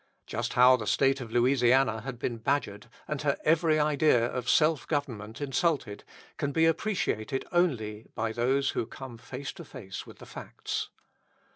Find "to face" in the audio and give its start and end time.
9.53-10.07